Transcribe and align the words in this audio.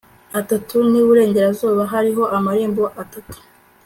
atatu 0.39 0.75
n 0.91 0.93
iburengerazuba 1.01 1.83
hariho 1.93 2.23
amarembo 2.37 2.83
atatu 3.01 3.37